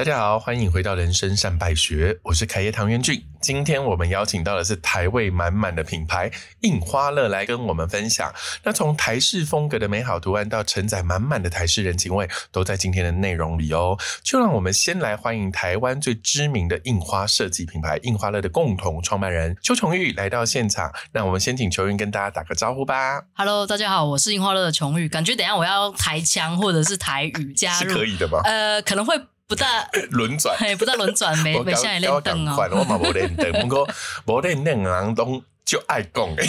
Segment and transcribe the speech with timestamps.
[0.00, 3.22] 大家好，欢迎回到人生善败学，我是凯业唐元俊。
[3.38, 6.30] 今天我们邀请到的是台味满满的品牌
[6.60, 8.32] 印花乐来跟我们分享。
[8.64, 13.98] 那从台式风格的美好图案到承载满满的台式人情味，都在今天的内容里哦。
[14.22, 20.90] 就让我们先来欢迎台湾最知名的印花设计品牌印花乐的共同创办人邱琼玉来到现场。
[21.12, 23.22] 那我们先请琼玉跟大家打个招呼吧。
[23.34, 25.06] Hello，大家好，我是印花乐的琼玉。
[25.10, 28.40] 感觉等一下我要台腔或者是台语加是入，可以的吗？
[28.44, 29.14] 呃，可能会
[29.50, 29.66] 不大，
[30.10, 30.56] 轮转。
[30.56, 32.76] 嘿，不大轮转，没我没下来练我凳快，哦。
[32.78, 33.88] 我嘛无练凳， 不过
[34.26, 36.48] 无练凳的人都就爱讲诶。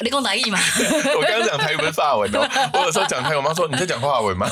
[0.00, 0.58] 你讲台语嘛？
[1.16, 2.44] 我刚刚讲台语不是法文哦，
[2.74, 4.50] 我有时候讲台语，我妈说你在讲法文吗？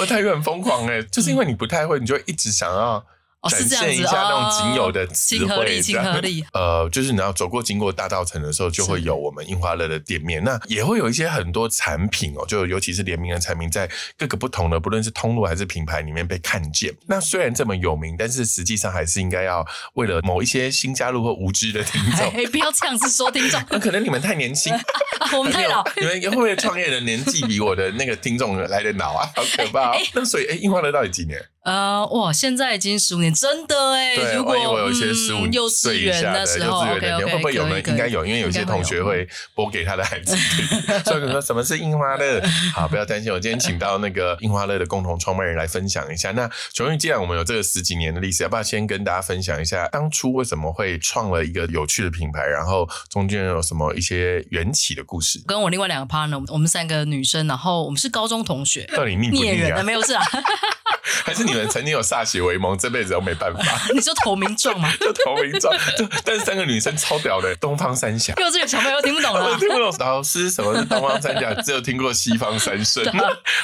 [0.00, 3.04] 我台语很疯狂哎，就是因为你不太会，你就一直想要
[3.40, 6.44] 哦，展现一下那种仅有哦的词汇，亲和力。
[6.52, 16.92] 呃，就是你要走过经过大道城的时候，就会有我们印花乐的店面，那也会有一些很多产品哦，就尤其是联名的产品，在各个不同的不论是通路还是品牌里面被看见。
[17.06, 22.30] 那虽然这么有名，但是实际上还是应该要为了某一些新加入或无知的听众。
[22.32, 25.84] 哎，不要这样子说听众， 那可能你们太年轻， 啊我们太老。
[25.96, 29.30] 你们会不会创业的年纪比我的那个听众来的老啊？
[29.36, 29.96] 好可怕、哦！
[30.12, 31.40] 那所以，哎，印花乐到底几年？
[31.68, 34.16] 呃，哇，现在已经十五年，真的哎。
[34.16, 37.78] 对，如果我有一些十五嗯幼稚园下的时候，OK 稚园会不会有呢？
[37.82, 41.04] 应该有，因为有些同学会会播给他的孩子听。
[41.04, 42.42] 所以你说什么是樱花乐？
[42.74, 46.30] 好，不要担心，我今天请到那个樱花乐的共同创办人来分享一下。
[46.32, 55.42] 那琼玉，既然我们有这个十几年的历史，要不要先跟大家分享一下当初为什么会创了一个有趣的品牌，然后中间有什么一些缘起的故事？
[55.46, 59.82] 跟我另外两个 partner，我们三个女生，然后我们是高中同学，到底腻不孽人啊，？
[59.82, 60.22] 没有事啊，
[61.24, 63.62] 还是你们曾经有歃血为盟，这辈子都没办法？
[63.94, 64.90] 你说投名状吗？
[65.00, 68.34] 就投名状，就但是三个女生超屌的，东方三峡。
[68.38, 69.56] 幼稚园小朋友听不懂了。
[69.58, 73.04] 听不懂老师什么是东方三峡，只有听过西方三圣。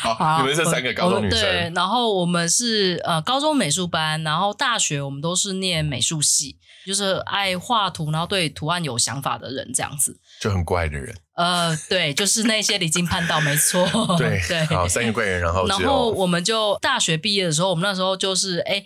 [0.01, 10.17] 好，你们这三个高中女生对生，，然后我们是呃高中美术班，然后大学我们都是念美术系，就是爱画图，然后对图案有想法的人这样子。
[10.41, 11.15] 就很怪的人。
[11.37, 13.87] 呃，对，就是那些离经叛道，没错。
[14.17, 14.65] 对对。
[14.67, 18.85] 好，三个怪人，然后然后我们就大学毕业的时候，我们那时候就是哎。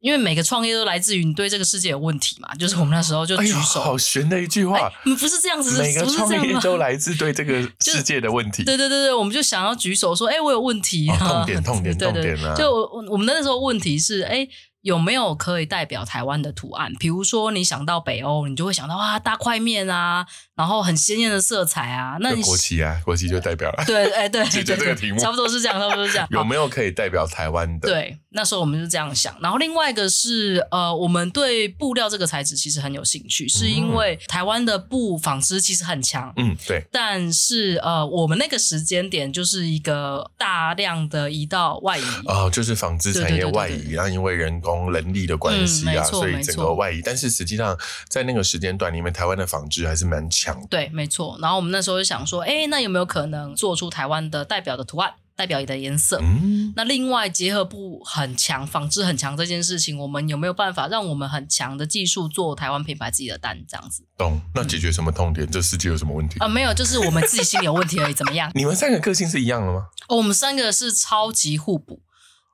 [0.00, 4.92] 因为每个创业都来自于你对这个世界有问题嘛，就是我们那时候就举手，好悬的一句话哎。
[5.06, 8.62] 嗯不是这样子，每个创业都来自对这个 世界的问题。
[8.62, 14.46] 对对对对，我们就想要举手说，哎，我有问题，哦痛点痛点痛点啊就我我们那时候问题是，哎，
[14.86, 16.92] 有没有可以代表台湾的图案？
[17.00, 20.24] 比如说你想到北欧，你就会想到啊大块面啊，
[20.54, 22.18] 然后很鲜艳的色彩啊。
[22.20, 23.84] 那国旗啊，国旗就代表了。
[23.84, 26.28] 对，哎对， 解决这个题目差不多是这样，差不多是这样。
[26.30, 42.02] 有没有可以代表台湾的？，对，那时候我们是这样想，然后另外一个是呃，我们对布料这个材质其实很有兴趣，是因为台湾的布纺织其实很强，嗯，对，但是呃，我们那个时间点就是一个大量的移到外移。
[42.26, 47.00] 哦，就是纺织产业外移，然后因为人工人力的关系啊，嗯所以整个外移。
[47.04, 47.76] 但是实际上
[48.08, 50.66] 在那个时间段里面，台湾的纺织还是蛮强的。
[50.68, 51.38] 对，没错。
[51.40, 56.18] 然后我们那时候就想说，哎，那有没有可能做出台湾的代表的图案，代表的颜色？
[56.22, 64.02] 嗯，那另外结合部很强，纺织很强这件事情，我们有没有办法让我们很强的技术做台湾品牌自己的单这样子？
[64.16, 64.40] 懂。
[64.54, 65.48] 那解决什么痛点？
[65.50, 66.38] 这世界有什么问题？
[66.38, 68.14] 啊、没有，就是我们自己心里有问题而已。
[68.14, 68.50] 怎么样？
[68.56, 69.86] 你们三个个性是一样的吗？
[70.08, 72.00] 哦我们三个是超级互补，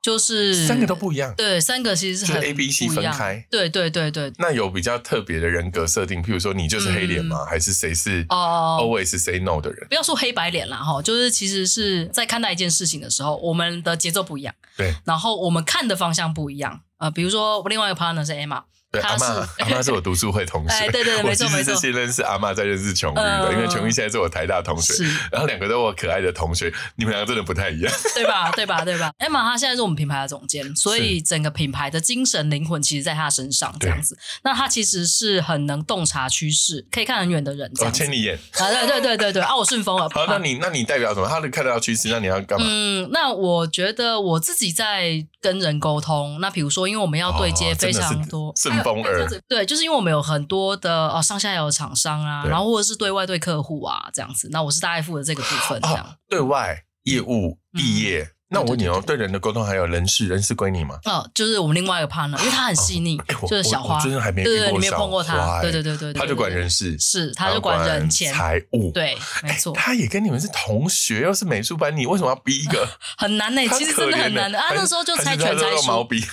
[0.03, 1.33] 就是三个都不一样。
[1.35, 7.45] 对，三个其实是就是很 A B C 分开对对对对，那有比较特别的人格设定，譬如说你就是黑脸吗？
[7.49, 9.87] 还是谁是嗯哦 always say no 的人？
[9.87, 16.81] 不要说黑白脸啦，哈，就是其实是在看待一件事情的时候，我们的节奏不一样，对然后我们看的方向不一样。
[16.97, 18.63] 呃，比如说我另外一个 partner 是 Emma，
[18.93, 19.25] 对，阿妈，
[19.57, 20.75] 阿妈是我读书会同学。
[20.75, 24.93] 哎对对对 我其实是先认识阿妈，再认识琼玉的，嗯因为琼玉现在是我台大同学，
[25.31, 27.91] 然后两个都是我可爱的同学，你们两个真的不太一样。
[28.13, 28.51] 对吧？
[28.51, 28.85] 对吧？
[28.85, 34.15] 对吧？Emma 她现在是我们品牌的总监，所以整个品牌的精神灵魂其实在她身上这样子。
[34.43, 37.91] 那她其实是很能洞察趋势，可以看很远的人这哦。
[37.91, 38.37] 千里眼。
[38.59, 40.07] 啊，对对对对对啊，我顺风了。
[40.13, 41.27] 好，那你那你代表什么？
[41.27, 42.65] 他能看得到趋势，那你要干嘛？
[42.69, 46.39] 嗯，那我觉得我自己在跟人沟通。
[46.39, 49.27] 那比如说，因为我们要对接哦非常多，顺风耳。
[49.47, 54.47] 对，就是因为我们有很多的哦上下游厂商啊，然后或者是对外对客户啊这样子。
[54.51, 56.03] 那我是大概负责这个部分这样。
[56.03, 58.32] 哦，对外业务、嗯异业。
[58.53, 60.99] 那我问你哦，对人的沟通还有人事，人事归你吗？
[61.05, 63.19] 哦，就是我们另外一个 partner，因为他很细腻，
[63.49, 68.91] 就是小花，我我真的还没对你没有碰过他，哎对对对对，他就管人，事，是，他就管人钱，财务。
[68.91, 72.87] 对，没哎，错，他也跟你们是同学，又是美术班，你为什么要逼一个？
[73.17, 74.67] 很难呢，其实真的很难的啊。
[74.75, 76.23] 那时候就猜拳猜输，用毛笔，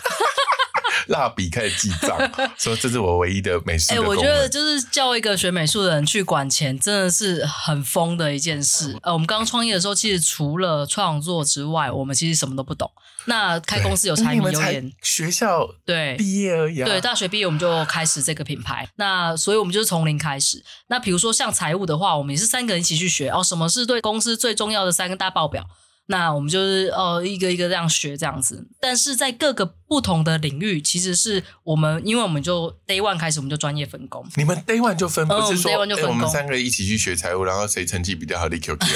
[1.09, 2.19] 蜡笔开始记账，
[2.59, 3.95] 说这是我唯一的美术。
[3.95, 8.97] 哎，我觉得就是叫一个学美术的人去管钱，真的是很疯的一件事。
[9.03, 12.91] 呃，我们刚刚创业的时候，其实除了创作之外，我们其实什么都不懂。
[13.27, 16.83] 那开公司有柴米油盐，学校对毕业而已。
[16.83, 18.89] 对，大学毕业我们就开始这个品牌。
[18.97, 20.65] 那所以我们就是从零开始。
[20.89, 25.67] 那比如说像财务的话，我们也是三个人一起去学哦，什么是对公司最重要的三个大报表。
[26.11, 34.27] 那我们就是呃一个一个这样学这样子，但是在各个不同的领域，其实是我们，因为我们就 day one 开始，我们就专业分工。
[34.35, 38.87] 你们 day one 就分，不是说我们三个人一起去学财务，然后谁成绩比较好，立 Q Q，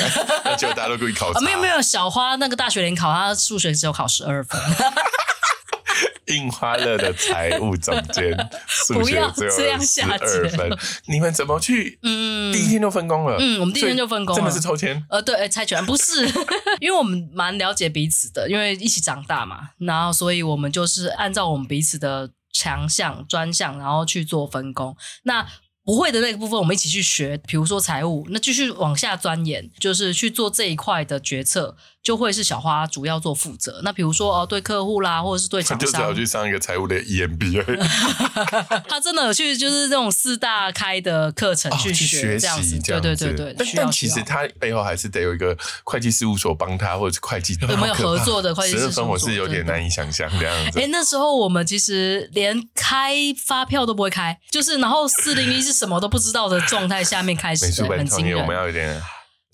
[0.59, 1.33] 就大家都可以考。
[1.41, 4.61] 没有没有，小花那个大学联考，她数学只有考十二分。
[6.27, 8.37] 印花乐的财务总监，
[8.95, 10.71] 不要这样下二分。
[11.07, 11.99] 你们怎么去？
[12.03, 13.37] 嗯，第一天就分工了。
[13.39, 15.05] 嗯，我们第一天就分工，真的是抽签。
[15.11, 16.27] 呃，对，猜拳不是，
[16.81, 24.97] 因为我们蛮了解彼此的，因为一起长大嘛，然后所以我们就是按照我们彼此的强项、专项，然后去做分工。
[25.25, 25.47] 那
[25.85, 31.77] 不会的那个部分，我们一起去学，比如说财务，那继续往下钻研，就是去做这一块的决策。
[32.05, 33.81] 就会是小花主要做负责。
[33.83, 37.65] 那比如说哦，对客户啦，或者是对厂商，就只要去上一个财务的 EMBA。
[38.87, 43.55] 他真的去就是这种四大开的课程去学这样子，对对对对。
[43.59, 49.07] 但但其实他背后还是得有一个会计事务所帮他，或者是会计有没有合作的会计事务所？
[49.07, 50.79] 我是有点难以想象这样子。
[50.79, 53.15] 哎，那时候我们其实连开
[53.47, 58.39] 发票都不会开，就是然后四零一是什么都不知道的状态下面开始，很惊人。
[58.39, 59.03] 我们要有点。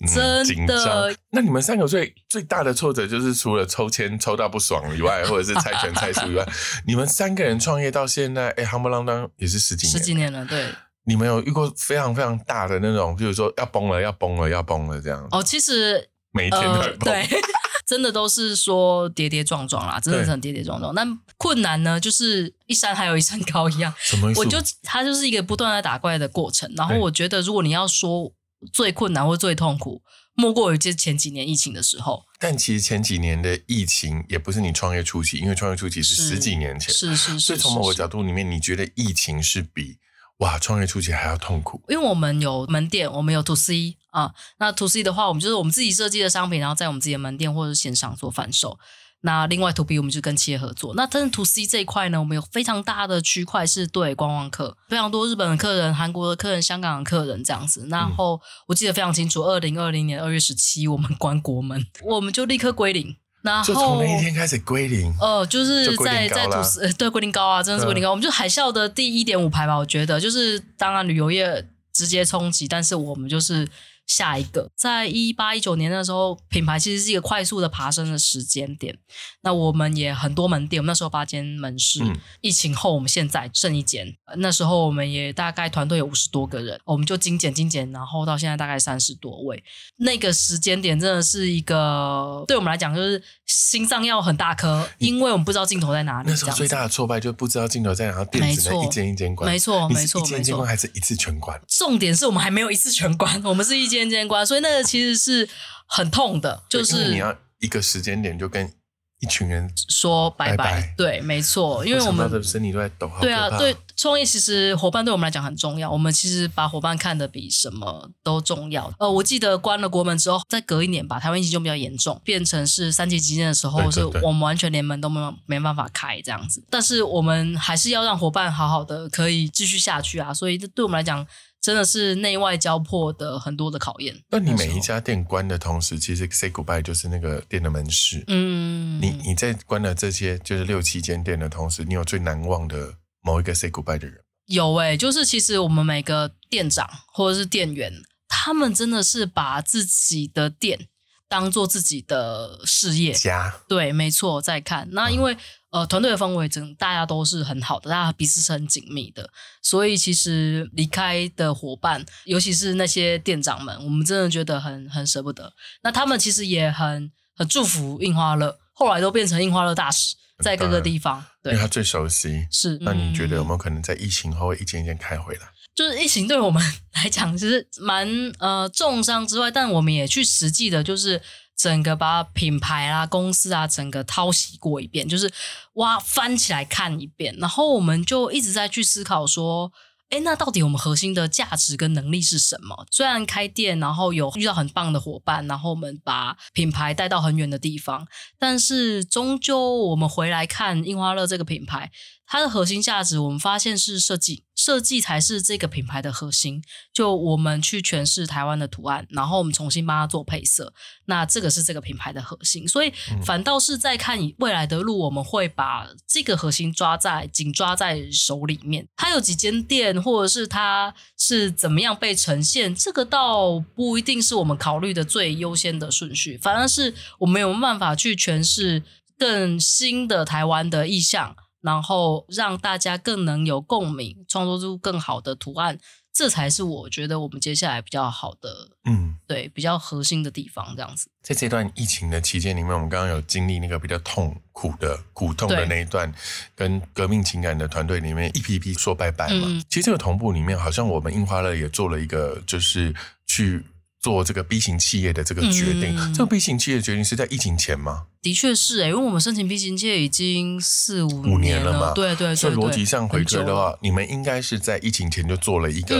[0.07, 1.15] 真的？
[1.31, 6.47] 那你们三个最最大的挫折就是除了抽签抽到不爽以外，或者是猜拳猜输以外，
[6.85, 10.45] 你们三个人创业到现在，哎，夯不啷当也是十几年，十几年了。
[10.45, 10.67] 对，
[11.05, 15.27] 你们有遇过非常非常大的那种，比如说要崩了，要崩了，要崩了这样？
[15.31, 17.27] 哦，其实每一天都对，
[17.87, 20.93] 真的都是说跌跌撞撞啦，真的是很跌跌撞撞。
[20.93, 23.93] 但困难呢，就是一山还有一山高一样。
[23.99, 24.39] 什么意思？
[24.39, 26.71] 我就它就是一个不断的打怪的过程。
[26.75, 28.31] 然后我觉得，如果你要说。
[28.71, 30.01] 最困难或最痛苦，
[30.33, 32.23] 莫过于就前几年疫情的时候。
[32.39, 36.93] 但其实前几年的疫情也不是你创业初期，因为创业初期是十几年前。
[36.93, 37.39] 是是是。
[37.39, 39.97] 所以从某个角度里面，你觉得疫情是比
[40.37, 41.81] 哇创业初期还要痛苦？
[41.87, 44.33] 因为我们有门店，我们有 to C 啊。
[44.57, 48.79] 那 to C 的话，我们就是我们自己设计的商品，然后在我们自己的门店或者线上做贩售。
[49.23, 50.95] 那另外 to B 我们就跟企业合作。
[50.95, 57.85] 那但是 to C 这一块呢，我们有非常大的区块是对观光客，非常多日本的客人、韩国的客人、香港的客人这样子。
[57.89, 63.15] 然后我记得非常清楚，二零二零年二月十七，我们关国门，我们就立刻归零。
[63.43, 65.13] 然后从那一天开始归零。
[65.19, 68.09] 哦，就是在在吐司对归零高啊，真的是归零高。
[68.09, 73.67] 我们就海啸的第一点五排吧，我觉得就是当然旅游业直接冲击，但是我们就是。
[74.11, 78.97] 下一个，在一八一九年的时候，品牌其实是一个快速的爬升的时间点。
[79.41, 82.01] 那我们也很多门店，我们那时候八间门市。
[82.41, 84.13] 疫情后，我们现在剩一间。
[84.35, 89.63] 那时候我们也大概团队有五十多个人，我们就精简精简，然后到现在大概三十多位。
[89.97, 96.29] 那个时间点真的是一个对我们来讲，就是心脏要很大颗，因为我们不知道镜头在哪里。
[96.29, 99.49] 那时候最大的挫败就是不知道镜头在哪，店只能一间一间关。
[99.49, 101.57] 没错，没错，一间一间关还是一次全关？
[101.69, 104.00] 重点是我们还没有一次全关，我们是一间。
[104.09, 105.47] 间关，所以那个其实是
[105.87, 108.71] 很痛的，就是你要一个时间点就跟
[109.19, 118.91] 一群人说拜拜，对，没错，因为我们的身体都在抖，对啊，对，创业其实伙伴对我们来讲很重要，我们其实把伙伴看得比什么都重要。
[118.97, 131.27] 呃，我记得关了国门之后，再隔一年吧，台湾疫情就比较严重，变成是三级警戒的时候，是我们完全连门都没有没办法开这样子，但是我们还是要让伙伴好好的可以继续下去啊，所以这对我们来讲。
[131.61, 134.19] 真的是内外交迫的很多的考验。
[134.29, 138.23] 那你每一家店关的同时，其实 say goodbye 就是那个店的门市。
[138.27, 144.17] 嗯，你你在关了这些就是六七间店的同时，你有最难忘的某一个 say goodbye 的人？
[144.47, 147.93] 有诶，就是其实我们每个店长或者是店员，
[148.27, 150.87] 他们真的是把自己的店
[151.29, 153.53] 当做自己的事业家。
[153.69, 155.37] 对，没错，在看那因为。
[155.71, 159.29] 呃，团队的氛围真大家都是很好的，大家彼此是很紧密的，
[159.61, 165.53] 所以其实离开的伙伴，尤其是那些店长们，我们真的觉得很很舍不得。
[165.81, 170.13] 那他们其实也很很祝福印花乐，后来都变成印花乐大使，
[170.43, 172.45] 在各个地方，因为他最熟悉。
[172.51, 175.41] 是，那你觉得有没有可能在疫情后一间一间开回来？
[175.73, 176.61] 就是疫情对我们
[176.95, 178.05] 来讲，其实蛮
[178.39, 181.21] 呃重伤之外，但我们也去实际的，就是。
[181.61, 185.31] 整个把品牌啊、公司啊，整个掏洗过一遍，就是
[185.73, 189.71] 哇翻起来看一遍，然后我们就一直在去思考说，
[190.09, 192.87] 哎，那到底我们核心的价值跟能力是什么？
[192.89, 198.07] 虽然开店，然后有遇到很棒的伙伴，然后我们把品牌带到很远的地方，
[198.39, 201.91] 但是终究我们回来看樱花乐这个品牌。
[202.31, 206.63] 它的核心价值，我们发现是设计，设计才是这个品牌的核心。
[206.93, 210.73] 就我们去诠释台湾的图案，然后我们重新帮它做配色，
[211.07, 212.65] 那这个是这个品牌的核心。
[212.65, 212.93] 所以
[213.25, 218.87] 反倒是在看未来的路，我们会把这个核心抓在紧抓在手里面。
[218.95, 228.81] 它有几间店，或者是它是怎么样被呈现，这个倒不一定是我们考虑的最优先的顺序，反而是我们有办法去诠释
[229.17, 231.35] 更新的台湾的意象。
[231.61, 235.77] 然后让大家更能有共鸣，创作出更好的图案，
[236.11, 240.75] 这才是我觉得我们接下来比较好的，嗯，对，比较核心的地方。
[240.75, 246.13] 这样子，在这段疫情的期间里面，我们刚刚有经历那个比较痛苦的、苦痛的那一段，
[246.55, 249.47] 跟革命情感的团队里面一批批说拜拜嘛。
[249.69, 252.93] 其实这个同步里面，好像我们印花乐也做了一个，就是
[253.25, 253.63] 去
[254.01, 255.95] 做这个 B 型企业的这个决定。
[256.13, 258.07] 这个 B 型企业决定是在疫情前吗？
[258.21, 265.95] 的确是哎，因为我们申请 B 型企业已经四五年了嘛，对对，所以逻辑上回归的话，你们应该是在疫情前就做了一个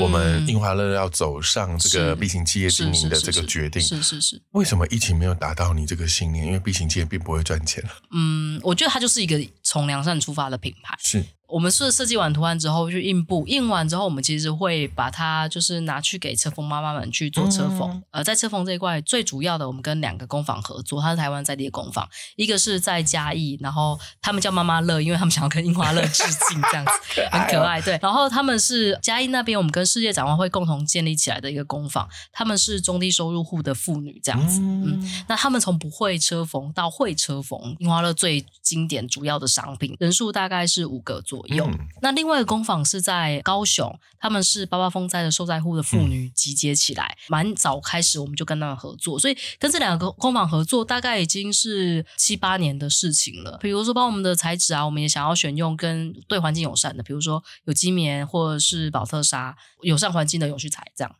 [0.00, 3.82] 我们印华乐要走上这个 B 型企业经营的这个决定。
[3.82, 4.40] 是是是。
[4.52, 6.46] 为什么疫情没有达到你这个信念？
[6.46, 10.96] 因为 B 型企业并不会赚钱嗯，我觉得它就是一个从良善出发的品牌。
[11.02, 11.24] 是。
[11.46, 18.02] 我们是设计完图案之后去印布，印完之后我们其实会把它就是拿去给车缝妈妈们去做车缝。
[18.10, 21.76] 呃，在车缝这一块，最主要的我们跟两个工坊合作，它是台湾在地的。
[21.76, 26.92] 工坊，一个是在嘉义，然后他们叫妈妈乐，因为他们想要跟樱花乐致敬，这样子
[27.30, 27.78] 很可爱。
[27.82, 34.58] 对，然后他们是嘉义那边，我们跟世界展望会共同建立起来的一个工坊，他们是中低收入户的妇女，这样子。
[34.62, 41.66] 嗯，那他们从不会车缝到会车缝，樱花乐最经典主要的商品，人数大概是五个左右。
[42.02, 51.52] 那另外一个工坊是在高雄，他们是八八风灾的受灾户的妇女集结起来，蛮早开始我们就跟他们合作，所以跟这两个工坊合作，大概已经。
[51.56, 53.56] 是七八年的事情了。
[53.62, 61.16] 比如说，帮我们的材质啊，我们也想要选用跟对环境友善的，比如说有机棉或者是宝特纱，友善环境的永续材，这样。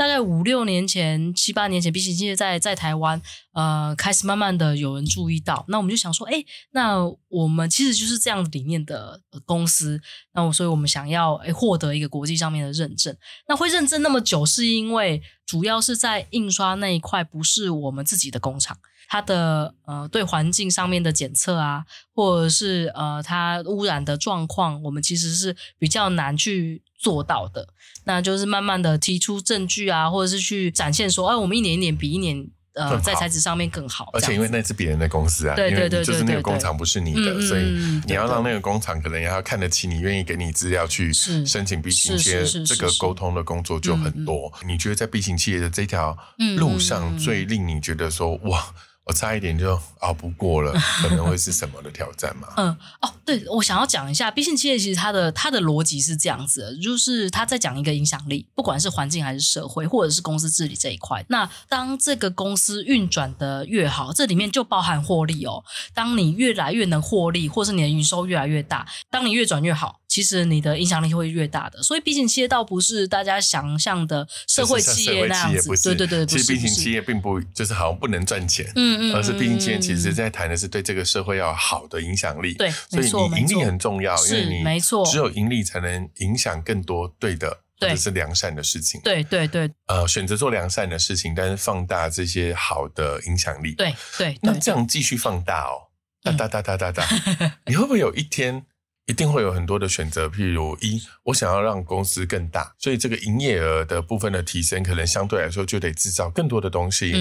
[0.00, 3.20] 大概五六年前、七八年前比起现在在台湾，
[3.52, 5.62] 呃，开始慢慢的有人注意到。
[5.68, 10.00] 那我们就想说，哎，那我们其实就是这样理念的公司。
[10.32, 13.14] 那我所以我们想要哎获得一个国际上面的认证。
[13.46, 18.78] 那会认证那么久，是因为主要是在印刷那一块不是我们自己的工厂。
[19.12, 27.66] 它的呃对环境上面的检测啊，或者是呃它污染的状况，我们其实是比较难去做到的。
[28.04, 34.10] 那就是慢慢的提出证据啊，或者是去展现说，哎，我们一年一年比一年呃在材质上面更好。
[34.12, 37.62] 而且因为那是别人的公司啊，对对对，就是那个工厂不是你的，所以
[38.06, 44.52] 你要让那个工厂可能也要看得起你，愿意给你资料去申请 B 型企业，这个沟通的工作就很多。
[44.64, 46.16] 你觉得在 B 型企业的这条
[46.58, 48.72] 路上，最令你觉得说哇？
[49.04, 52.46] 我差一点就熬不过了，可能会是什么的挑战吗？
[52.58, 52.68] 嗯，
[53.00, 61.24] 哦，对，我想要讲一下，B 型企业其实它的它的逻辑是这样子，的，就是他在讲一个影响力，不管是环境还是社会，或者是公司治理这一块。
[61.28, 65.64] 那当这个公司运转的越好，这里面就包含获利哦。
[65.92, 69.99] 当你越来越能获利，或是你的营收越来越大，当你越转越好。
[70.10, 75.94] 其实你的影响力会越大的，所以 B 型企业倒不是大家想象的社会企业那样子。
[75.94, 82.54] 对对对，其实 B 型企业并不就是好像不能赚钱，嗯嗯，而是 B 型企业其实在谈的是对这个社会要好的影响力。
[82.54, 89.00] 对，所以你盈利很重要，因为你没错，只有盈利才能影响更多对的或者是良善的事情。
[89.04, 93.74] 对对对，呃，选择做良善的事情，但是放大这些好的影响力。
[93.74, 95.86] 对对，那这样继续放大哦，
[96.24, 97.08] 哒哒哒哒哒哒，
[97.66, 98.66] 你会不会有一天？
[99.10, 107.12] 一定会有很多的选择，譬如一，我想要让公司更大，所以这个营业额的部分的提升，可能相对来说就得制造更多的东西，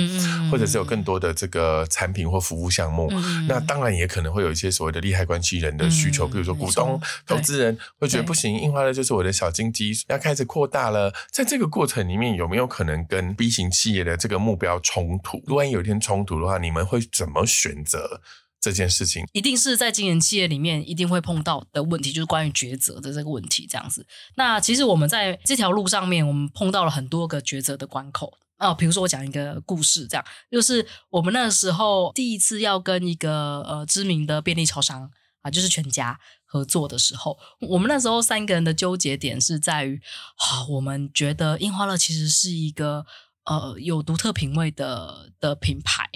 [0.51, 3.11] 或者是有更多的这个产品或服务项目。
[3.47, 11.11] 那当然也可能会有一些所谓的利害关系人的需求，比如说股东、投资人会觉得不行，印花的就是我的小金鸡，要开始扩大了。
[11.31, 15.41] 在这个过程里面，有没有可能跟 B 型企业的这个目标冲突？
[15.47, 18.21] 如果有一天冲突的话，你们会怎么选择？
[18.61, 23.65] 这件事情一定是在经营企业里面一定会碰到的问题，就是关于抉择的这个问题。
[23.65, 28.73] 这样子，那其实我们在这条路上面，我们碰到了很多个抉择的关口啊。
[28.73, 35.09] 比如说，我讲一个故事，这样就是我们那时候第一次要跟一个呃知名的便利超商
[35.41, 40.01] 啊，就是全家合作的时候，我们那时候三个人的纠结点是在于，
[40.35, 43.05] 啊，我们觉得樱花乐其实是一个。
[43.49, 46.07] 呃有独特品味的的品牌。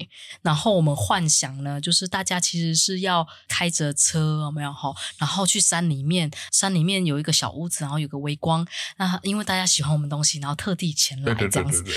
[0.42, 4.94] 然后我们幻想呢，就是大家其实是要开着车，有没有哈？
[5.18, 8.66] 然后去山里面，山里面有一个小屋子，然后有个微光。
[8.98, 11.84] 那因为大家喜欢我们东西，然后特地前来这样子。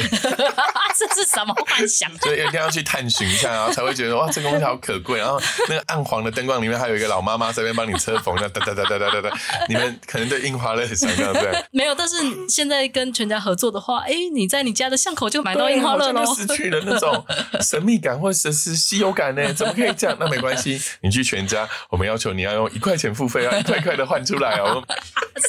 [0.99, 2.11] 这是什么幻想？
[2.21, 5.19] 所以一定要去探寻一下，然后才会觉得哇，这个东西好可贵。
[5.19, 5.38] 然后
[5.69, 9.38] 那个暗黄的灯光里面，还有一个老妈妈在那边帮你车缝，那哒哒哒哒哒哒哒。
[9.69, 11.64] 你们可能对樱花类很想象，对？
[11.71, 12.16] 没有，但是
[12.49, 16.25] 现在跟全家合作的话，哎，你在你家的巷口就买到樱花乐喽。
[16.35, 17.25] 失去了那种
[17.61, 19.42] 神秘感或者是稀有感呢？
[19.54, 20.16] 怎么可以这样？
[20.21, 24.83] 那没关系，你去全家，我们要求你要用一块钱付费，要 一块块的换出来哦。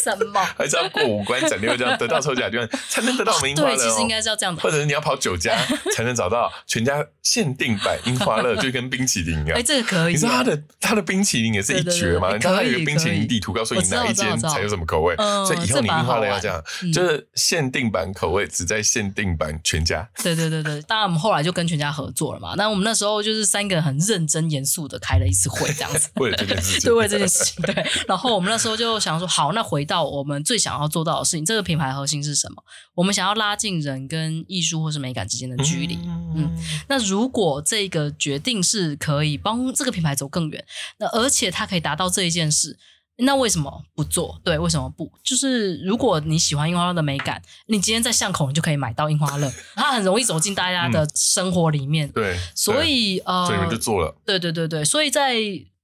[0.04, 0.42] 什么？
[0.58, 3.76] 还是要过五关斩六将，得到抽奖券才能得到我们樱花乐？
[3.76, 5.56] 对，其实应该是要这样的，或者是你要跑九家
[5.96, 9.58] 才能找到全家限定版樱花乐，就跟冰淇淋一样。
[9.58, 10.14] 哎，这个可以。
[10.14, 12.34] 你知道它的它的冰淇淋也是一绝嘛？
[12.34, 15.16] 你看它有一个冰淇淋地图，告诉你哪一间才有什么口味。
[15.16, 16.62] 所以以后你樱花乐要这样，
[16.94, 20.10] 就是限定版口味只在限定版全家。
[20.24, 22.54] 对对对对，当然我们后来就跟全家合作了嘛。
[22.56, 26.08] 那我们那时候就是三个人很认真严肃的开了一次会，这样子。
[26.16, 26.82] 为了这件事情。
[26.88, 27.62] 对，为了这件事情。
[27.64, 27.86] 对。
[28.08, 32.64] 然后我们那时候就想说，好，那回到我们最想要做到的事情，这个品牌核心是什么？
[32.96, 36.00] 我们想要拉近人跟艺术或是美感之间的距离。
[36.36, 36.50] 嗯，
[36.88, 40.64] 那如果这个决定是可以帮这个品牌走更远，
[40.98, 42.78] 那而且它可以达到这一件事，
[43.18, 44.40] 那为什么不做？
[44.44, 45.12] 对，为什么不？
[45.24, 52.10] 就是如果你喜欢樱花乐的美感，你今天在巷口你就可以买到樱花乐，它很容易走进大家的生活里面。
[52.12, 54.16] 对，所以呃，所以你们就做了。
[54.26, 55.36] 对对对对，所以在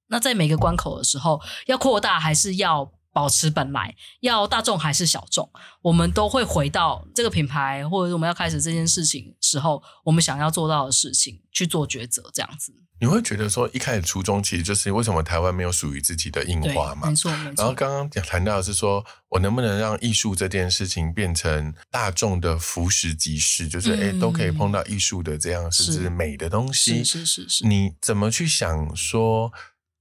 [0.07, 2.91] 那在每个关口的时候，要扩大还是要？
[3.15, 5.47] 保持本来要大众还是小众，
[5.83, 12.73] 我们都会回到这个品牌，或者我们要开始这件事情时候，我们想要做到的事情去做抉择，这样子。
[13.03, 17.09] 你会觉得说，一开始初衷其实就是为什么台湾没有属于自己的印花嘛？
[17.09, 17.53] 没错，没错。
[17.57, 27.03] 然后刚刚谈到的是说，我能不能让艺术这件事情变成大众的服食即事，就是哎都可以碰到艺术的这样甚至美的东西。
[27.03, 27.67] 是是是。
[27.67, 29.51] 你怎么去想说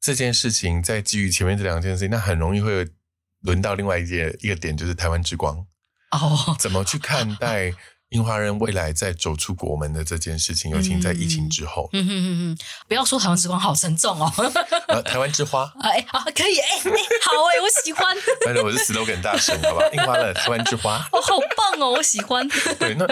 [0.01, 2.89] 这件事情，在基于前面这两件事情，那很容易会。
[3.43, 5.57] 轮到另外一件一个点，就是台湾之光
[6.13, 7.73] 哦，怎么去看待？
[8.13, 14.31] 樱花人未来在走出国门的这件事情，尤其在疫情之后，嗯嗯嗯嗯，不要说台湾之光好沉重哦。
[15.05, 18.17] 台湾之花， 哎，好，可以，哎，好哎，我喜欢。
[18.45, 19.87] 反正我是 slogan 大神，好吧？
[19.93, 22.47] 樱花的台湾之花，哦，好棒哦，我喜欢。
[22.79, 23.07] 对，那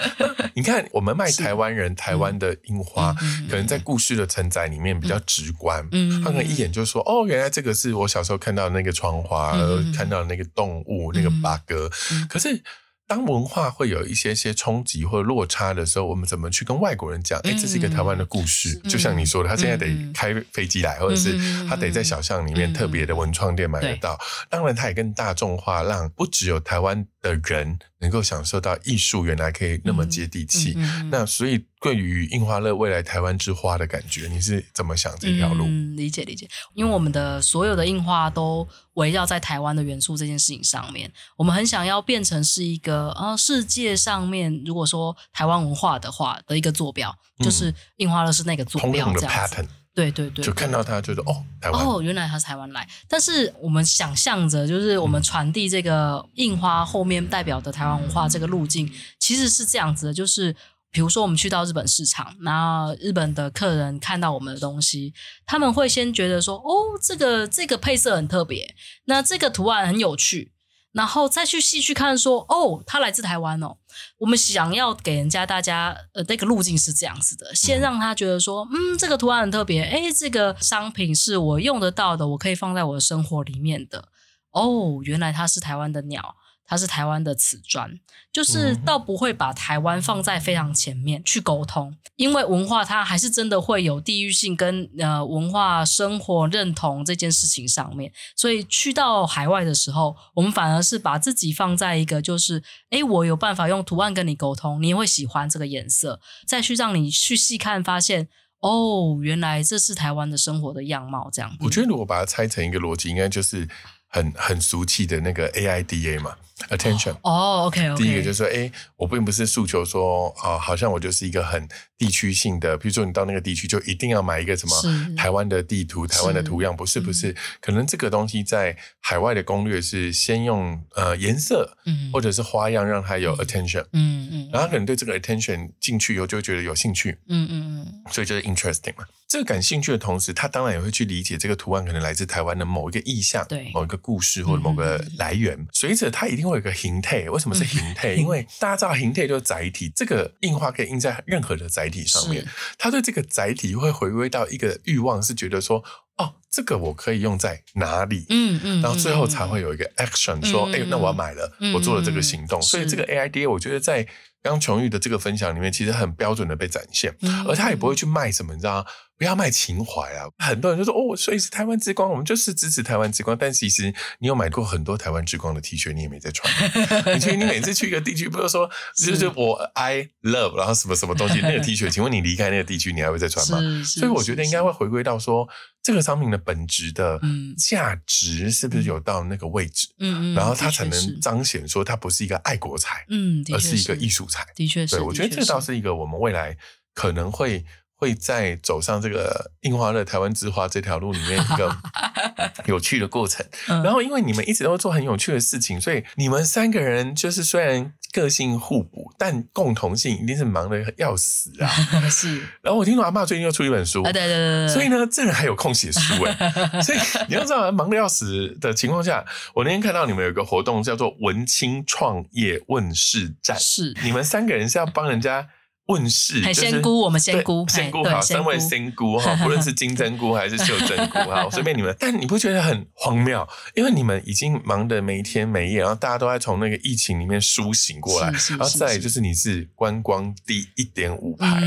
[0.54, 3.14] 你看，我们卖台湾人台湾的樱花，
[3.48, 9.52] 可能在故事的承载里面比较直观，嗯，他可能一眼就说，哦，原来这个是我小时候看到的那个窗花，
[9.96, 11.90] 看到的那个动物，那个八哥，
[12.28, 12.62] 可是。
[13.11, 17.40] 当文化会有一些些冲击或者落差的时候，我们怎么去跟外国人讲？
[17.40, 21.37] 哎，这是一个台湾的故事，就像你说的，他现在得开飞机来，或者是
[21.68, 24.16] 他得在小巷里面特别的文创店买得到。
[24.49, 30.76] 当然，他也更大众化，让不只有台湾的人能够享受到艺术，原来可以那么接地气。
[31.10, 31.64] 那所以。
[31.82, 35.64] 对于印花乐未来台湾之花的感觉，你是怎么想这条路？
[35.66, 36.46] 嗯，理解理解。
[36.74, 47.10] 因为我们的所有的印花都围绕在台湾的元素这件事情上面，我们很想要变成是一个呃世界上面如果说台湾文化的话的一个坐标，
[47.42, 49.66] 就是印花乐是那个坐标这样子。
[49.94, 52.88] 对对对，就看到他觉得哦，台湾哦，原来他是台湾来。
[53.09, 60.55] 但是我们想象着，就是我们传递这个印花后面代表的台湾文化这个路径，其实是这样子的，就是。
[60.92, 65.14] 比如说，我们去到日本市场，然后日本的客人看到我们的东西，
[65.46, 68.74] 他们会先觉得说：“哦，这个这个配色很特别，
[69.05, 70.50] 那这个图案很有趣。”
[70.92, 73.76] 然后再去细去看，说：“哦，他来自台湾哦。”
[74.18, 84.09] 我们想要给人家大家呃那个路径是这样子的，先让他觉得说：“嗯，这个图案很特别，哎，这个商品是我用得到的，我可以放在我的生活里面的。”
[84.50, 86.35] 哦，原来它是台湾的鸟。
[86.70, 87.90] 它是台湾的瓷砖，
[88.33, 108.28] 就是倒不会把台湾放在非常前面去沟通，因为文化它还是真的会有地域性跟呃文化生活认同这件事情上面，所以去到海外的时候，我们反而是把自己放在一个就是，哎，我有办法用图案跟你沟通，你也会喜欢这个颜色，再去让你去细看，发现
[108.61, 111.50] 哦，原来这是台湾的生活的样貌，这样。
[111.59, 113.68] 我觉得如果把它拆成一个逻辑，应该就是
[114.11, 116.37] 很很俗气的那个 AIDA 嘛。
[116.68, 139.07] Attention 哦，OK，第一个就是说，哎，我并不是诉求说，啊，好像我就是一个很地区性的，比如说你到那个地区就一定要买一个什么台湾的地图、台湾的图样，不是不是，可能这个东西在海外的攻略是先用呃颜色，嗯，或者是花样让它有 attention，嗯嗯，然后可能对这个 attention 进去以后就会觉得有兴趣，嗯嗯嗯，所以就是 interesting 嘛。
[139.30, 145.68] 这个感兴趣的同时，他当然也会去理解这个图案可能来自台湾的某一个意象，对某一个故事或者某个来源。
[145.72, 148.14] 随着他一定会有个形态，为什么是形态？
[148.14, 152.44] 因为 大家知道形态就是载体，这个印花可以印在任何的载体上面。
[152.76, 155.84] 他对这个载体会回归到一个欲望，是觉得说，
[156.16, 158.26] 哦，这个我可以用在哪里？
[158.30, 162.60] 嗯嗯，然后最后才会有一个 action，说，哎，那我要买了，我做了这个行动。
[162.60, 164.08] 所以这个 AID，我觉得在。
[164.42, 167.14] 刚琼玉的这个分享里面，其实很标准的被展现，
[167.46, 168.87] 而他也不会去卖什么，你知道吗
[169.18, 170.24] 不要卖情怀啊！
[170.38, 173.37] 很多人就说哦，所以是台湾之光，我们就是支持台湾之光。
[173.37, 176.50] 但其实你有买过很多台湾之光的 T 恤，你也没在穿。
[177.14, 181.90] 你觉得你每次去一个地区，不是说 就是我 I love，然后什么什么东西那个 T 恤？
[181.90, 183.85] 请问你离开那个地区，你还会再穿吗？
[183.85, 185.46] 所以我觉得应该会回归到说，
[185.90, 187.20] 这个商品的本质的
[187.59, 189.88] 价值是不是有到那个位置？
[189.98, 194.46] 嗯嗯，然后它才能彰显说它不是一个爱国财，嗯，而是一个艺术财。
[194.55, 196.57] 的确是，对我觉得这倒是一个我们未来
[196.94, 197.64] 可能会。
[198.00, 201.76] 会在走上这个印花乐台湾之花这条路里面一个
[202.64, 203.44] 有趣的过程。
[203.66, 211.68] 然后，因为你们一直都做很有趣的事情，所以你们三个人就是虽然个性互补，但共同性一定是忙得要死啊。
[212.08, 212.40] 是。
[212.62, 216.50] 然后我听说阿爸最近又出一本书，对对对所以呢，这人还有空写书哎。
[216.80, 219.22] 所以你要知道，忙得要死的情况下，
[219.54, 225.48] 我那天看到你们有个活动叫做“文青创业问世战”，是你们三个人是要帮人家。
[225.90, 231.94] 问世，仙姑，我们仙姑，仙姑好，三位仙姑哈， 不论是金针菇还是秀珍菇哈，随便你们。
[231.98, 233.46] 但你不觉得很荒谬？
[233.74, 241.61] 因为你们已经忙得没天没夜，然后大家都在从那个疫情里面苏醒过来，然后再就是你是观光第一点五排，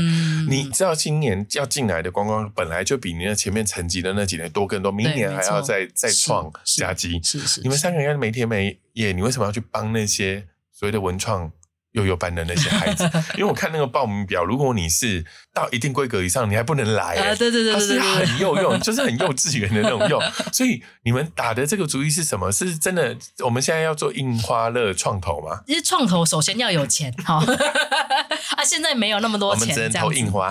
[0.48, 7.20] 你知道今年要进来的观光本来就比你那前面沉寂的那几年多更多，明年还要再再创佳绩。
[7.22, 11.52] 是是，你们三个人没天没夜，你为什么要去帮那些所谓的文创？
[11.94, 17.14] 幼幼班的那些孩子， 因为我看那个报名表，如果你是到一定规格以上，你还不能来。
[17.14, 20.20] 啊，对对对，它是很幼幼，就是很幼稚园的那种幼。
[20.52, 22.50] 所以你们打的这个主意是什么？
[22.50, 23.16] 是真的？
[23.44, 25.60] 我们现在要做印花乐创投吗？
[25.66, 27.36] 其实创投首先要有钱，好
[28.56, 30.50] 啊，现在没有那么多钱，我们只能投印花。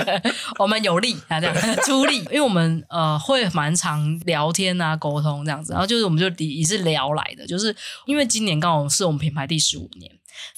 [0.60, 10.12] 我们有力啊，这样出力，因为我们呃会蛮常聊天啊，沟通这样子，然后就是我们就也是聊来的，就是因为今年刚好是我们品牌第十五年。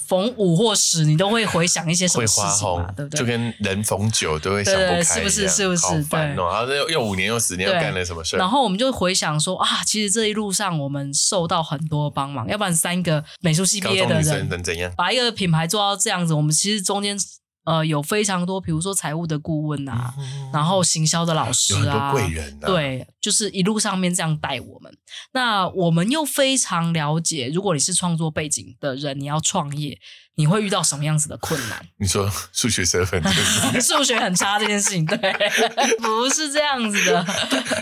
[0.07, 2.93] 逢五或十，你都会回想一些什么事情嘛？
[2.97, 3.19] 对不对？
[3.19, 5.49] 就跟人逢九都会想不开是不是？
[5.49, 6.05] 是不是？
[6.05, 6.21] 对。
[6.21, 16.35] 然后又又五年又十年又干了什么事然后我们就回想说啊，其实这一路上我们受到很多帮忙，要不然三个美术系毕业的人能怎样把一个品牌做到这样子？
[16.35, 17.19] 我们其实中间。
[17.67, 20.15] 呃，有非常多，比如说财务的顾问啊，
[20.53, 24.97] 然后行销的老师啊，贵人，对，就是一路上面这样带我们。
[25.33, 29.99] 那我们又非常了解，如果你是创作背景的人，你要创业。
[30.39, 31.85] 你会遇到什么样子的困难？
[31.99, 33.23] 你说数学十分，
[33.81, 35.17] 数学很差这件事情，对，
[35.99, 37.27] 不是这样子的。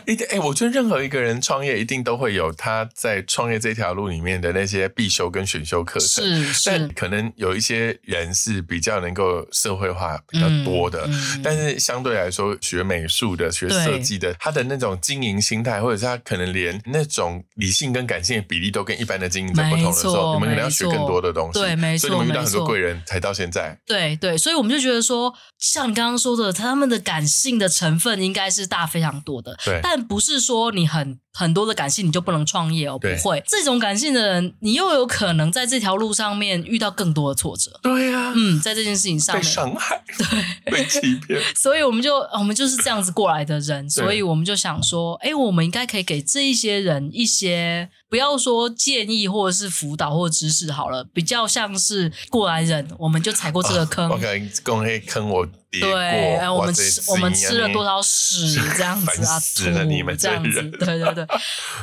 [0.07, 6.25] 一定哎，我觉得任何一个人创业，一定都会有他在创业这条路里面的那些必修跟选修课程。
[6.25, 11.09] 是是，但可能有一些人是比较能够社会化比较多的，
[11.43, 21.59] 但是相对来说，学美术的、学设计的，他的那种经营心态，或者是他可能连那种理性跟感性的比例都跟一般的经营者不同的时候，你们可能要学更多的东西。
[21.59, 22.44] 对，没错，没错。
[22.45, 31.19] 很多贵人才到现在，对对，所以我们就觉得说，像你刚刚说的，他们的感性的成分应该是大非常多的，对，但不是说你很。
[31.37, 33.43] 很多的感性你就不能创业哦，不会。
[33.45, 37.79] 这种感性的人，你又有可能在这条路上面遇到更多的挫折。
[37.83, 41.41] 对呀，嗯，在这件事情上被伤害， 对，被欺骗。
[41.57, 54.09] 所以我们就我们就是这样子过来的人，所以我们就想说，哎，我们应该可以给这一些人一些，不要说建议或者是辅导或者知识好了，比较像是过来人，我们就踩过这个坑。
[54.09, 55.45] OK，公黑坑我。
[55.81, 61.27] 对，我们吃我们吃了多少屎 这样子啊，吐这样子，对对对，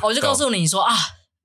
[0.02, 0.94] 我就告诉你说啊，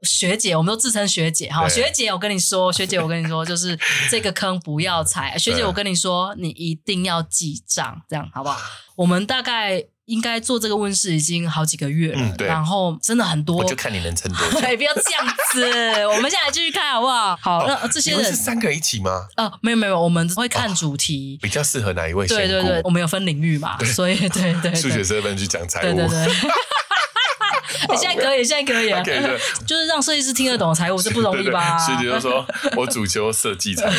[0.04, 3.78] 学姐，我们都自称学姐哈，学姐，我跟你说，学姐，我跟你说，就是
[4.10, 8.60] 这个坑不要踩，学姐，我跟你说，你一定要记账，这样好不好？
[8.98, 9.86] 我们大概。
[10.08, 14.60] 应该做这个问世已经好几个月了，然后真的很多，我就看你能撑多久。
[14.78, 17.36] 不要这样子，我们现在继续看好不好？
[17.42, 19.28] 好，那这些人是三个一起吗？
[19.36, 22.26] 呃，没有没有，我们会看主题，比较适合哪一位？
[22.26, 26.34] 对对对，我们有分领域嘛，所以对对，数学十分去讲财务，对对对。
[27.90, 29.04] 你 现在可以，现在可以啊，
[29.66, 31.76] 就是让设计师听得懂财务是不容易吧？
[31.86, 33.92] 学姐就说：“我主修设计财务。”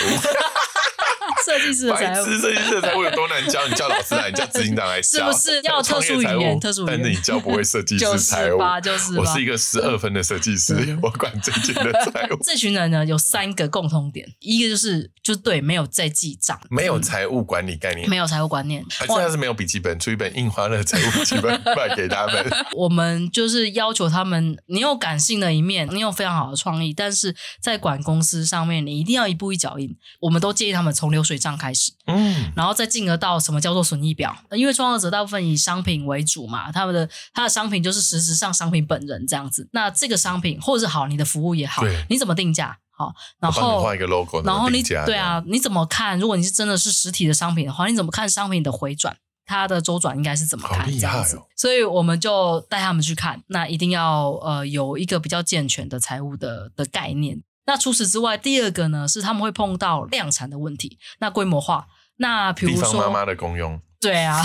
[1.59, 3.67] 设计师的财务，设计师的财务有多难教？
[3.67, 6.59] 你叫老师来，你叫执行长来教，是不是要特殊语言？
[6.61, 12.39] 特殊语言，但是你教不会设计师 财务，就是我是一个十二分的设计师，我管这件的 财务。
[12.43, 22.47] 这群人呢，有三个共同点，一个就是就对，没有在记账，没有财务管理概念，没有财务观念，现在是没有笔记本，出一本印花的财务笔记本 卖给他们。
[22.75, 29.97] 我们就是要求他们，你有感性的一面，你有非常好的创意，但是在管公司上面，你一定要一步一脚印。
[30.21, 39.69] 我们都建议他们从流水账开始，嗯，然后再进而到什么叫做损益表，因为创作者大部分以商品为主嘛，他们的他的商品就是实质上商品本人这样子。
[39.73, 43.15] 那这个商品或者是好，你的服务也好，你怎么定价好？
[43.41, 46.19] 然后换一个 logo，然后你对啊，你怎么看？
[46.19, 49.17] 如果你是真的是实体的商品的话，你怎么看商品的回转？
[49.47, 50.85] 它的周转应该是怎么看？
[50.99, 53.43] 这样子，所以我们就带他们去看。
[53.47, 57.43] 那一定要呃有一个比较健全的财务的的概念。
[57.69, 60.99] 那除此之外，第二个呢是他们会碰到量产的问题。
[61.19, 64.43] 那规模化，那比如说地方妈妈的功用，对啊，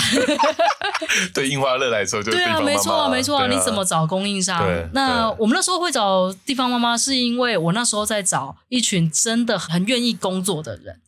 [1.34, 3.48] 对印花乐来说就对啊，没错啊没错啊。
[3.48, 4.62] 你怎么找供应商？
[4.92, 11.00] 那我们那时候会找地方妈妈，是因为我那时候在找一群真的很愿意工作的人。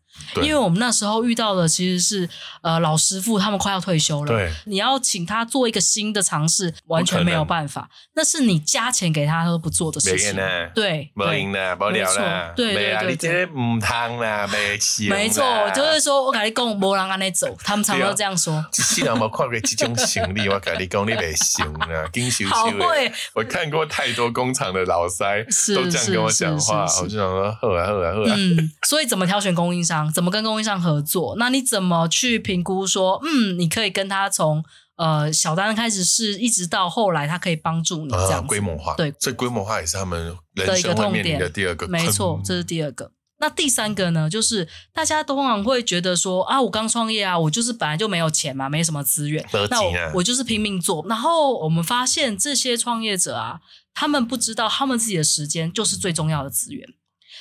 [0.41, 2.29] 因为我们那时候遇到的其实是
[2.61, 4.31] 呃老师傅，他们快要退休了。
[4.31, 7.89] 对，你要请他做一个新的尝试，完全没有办法。
[8.15, 10.35] 那是你加钱给他都不做的事情。
[10.73, 12.53] 对，没赢了，没了了。
[12.55, 15.09] 对对对，你这唔汤啦，没行。
[15.09, 18.65] 没错，就是说我跟你讲，没人安尼走，他们常常都这样说。
[18.71, 22.85] 既然我看过这种行李，我跟你讲，你没行啊，紧修修的。
[23.33, 28.35] 我看过太多工厂的老塞都这样跟我讲话，我就想说，后来后来后来。
[28.35, 30.04] 嗯，所以怎么挑选供应商？
[30.11, 31.35] 怎么跟供应商合作？
[31.37, 34.63] 那你怎么去评估说，嗯，你可以跟他从
[34.97, 38.95] 呃小单开始试，一直到后来他可以帮助你这样规模化？
[38.95, 41.87] 对，所以规模化也是他们的一个痛点的第二个。
[41.87, 43.11] 没错，这是第二个。
[43.37, 44.29] 那第三个呢？
[44.29, 51.05] 就是大家通常会觉得说啊，我刚创业啊，我就是本来就没有钱嘛，没什么资源，那我我就是拼命做。
[51.09, 53.59] 然后我们发现这些创业者啊，
[53.93, 56.87] 他们不知道他们自己的时间就是最重要的资源。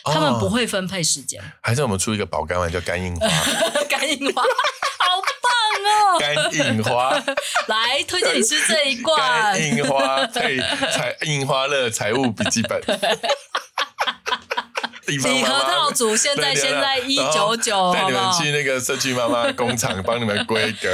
[0.05, 3.27] 他们不会分配时间，还是我们出一个保肝丸叫肝硬化？
[3.89, 5.51] 肝硬化，好棒
[6.15, 6.19] 哦！
[6.19, 7.11] 肝硬化，
[7.69, 12.81] 来推荐你吃这一罐肝硬化配财印花乐财务笔记本。
[15.07, 20.89] 礼盒套组现在现在一九九，带你们去那个社区妈妈工厂帮你们规格，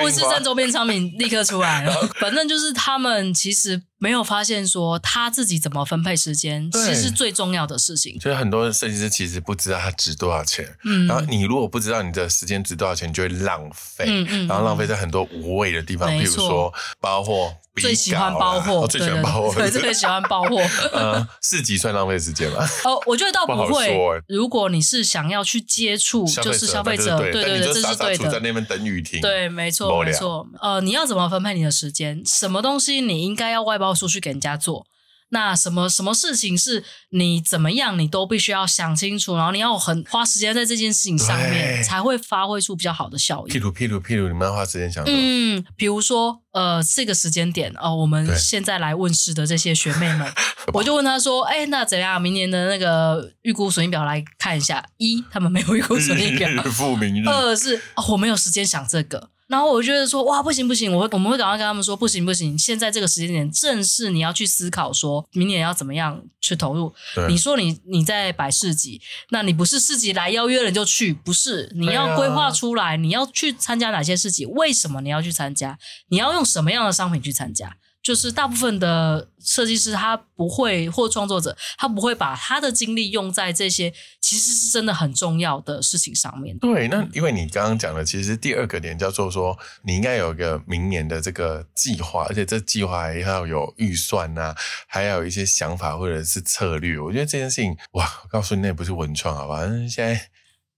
[0.00, 1.92] 富士镇周边商品立刻出来了。
[2.20, 3.82] 反正就是他们其实。
[3.96, 8.20] 没有发现说他自己怎么分配时间，其实是最重要的事情。
[8.20, 10.68] 所以很多设计师其实不知道他值多少钱。
[10.84, 14.04] 嗯，然后你如果不知道你的时间值多少钱，就会浪费。
[14.06, 17.54] 嗯嗯，然后浪费在很多无谓的地方，比如说包货。
[17.80, 20.60] 最喜欢包货，最喜欢包货，对，最喜欢包货。
[20.92, 22.58] 呃，四级算浪费时间吗？
[22.84, 23.96] 哦，我觉得倒不会。
[24.28, 28.30] 如果你是想要去接触，就是消费者，对对对，这是对的。
[28.30, 30.46] 在那边等雨停，对，没错没错。
[30.60, 32.22] 呃，你要怎么分配你的时间？
[32.26, 33.94] 什么东西你应该要外包？
[33.94, 34.84] 出去给人家做，
[35.30, 43.50] 那什么什么事情是你怎么样，你都必须要想清楚，然后你要很花时间在这件事情上面，才会发挥出比较好的效益。
[43.50, 45.02] 譬如譬如譬如，你们要花时间想。
[45.06, 50.32] 嗯，比如说呃，这个时间点哦，我们现在来问世的这些学妹们，
[50.72, 52.20] 我就问他说，哎，那怎样？
[52.22, 54.86] 明年的那个预估损益表来看一下。
[54.98, 56.48] 一，他们没有预估损益表；
[57.26, 59.30] 二是我没有时间想这个。
[59.46, 66.92] 然后我觉得说哇不行不行，我会我们会赶快跟他们说不行不行，现在这个时间点正是你要去思考说明年要怎么样去投入。
[67.28, 75.78] 你说你你在摆市集，那你不是市集来邀约了就去，不是你要规划出来你要去参加哪些市集，为什么你要去参加，
[76.08, 77.76] 你要用什么样的商品去参加。
[78.04, 83.90] 就是大部分的设计师他不会，或创作者他不会把他的精力用在这些
[84.20, 86.56] 其实是真的很重要的事情上面。
[86.58, 94.54] 对，那因为你刚刚讲的，其实第二个点叫做说，你应该有一个明年的这个计划，而且这计划还要有预算呐，
[94.86, 97.00] 还要有一些想法或者是策略。
[97.00, 100.28] 我觉得这件事情，哇，我告诉你，那不是文创啊，反正现在。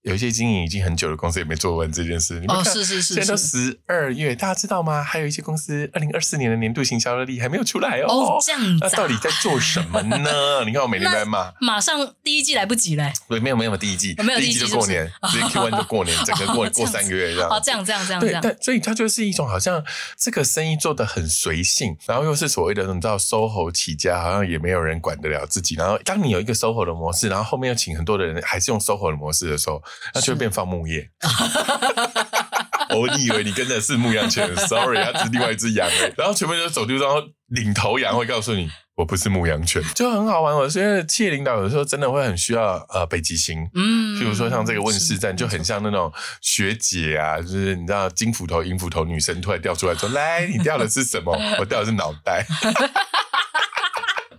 [0.03, 2.41] 有一些经营已经很久的公司也没做完这件事。
[2.47, 5.03] 哦，是是是，现在都十二月，大家知道吗？
[5.03, 8.07] 还有一些公司二零二四年的年度行销日历还没有出来哦。
[8.07, 10.63] 哦，这样子，那到底在做什么呢？
[10.65, 13.11] 你看我每天在骂，马上第一季来不及嘞。
[13.27, 17.49] 对，没有没有第一季，没有第一季就过年，直接 Q one 就过年，整个过过三个月这样。
[17.49, 18.41] 哦，这样这样这样这样。
[18.41, 19.83] 但所以它就是一种好像
[20.17, 25.75] 这个生意做的很随性，然后又是所谓的你知道 SOHO 起家，好像也没有人管得了自己。
[25.75, 30.77] 然后当你有一个 SOHO 的模式，然后后面又请很多的人还是用 SOHO 的模式的时候，那就会变放牧。
[30.77, 31.09] 牧业，
[32.95, 35.89] 我以为你跟的是牧羊犬，Sorry，它是另外一只羊。
[36.15, 37.15] 然后全部就走丢，然后
[37.47, 40.55] 领头羊会告诉你，我不是牧羊犬，就很好玩。
[40.55, 51.35] 我觉得企业领导有时候真的会很需要呃北极星，嗯，譬如说像这个问世战，就很像那种学姐啊，就是你知道金斧头、银斧头女生突然掉出来说：“来，你掉的是什么？
[51.57, 52.45] 我掉的是脑袋。”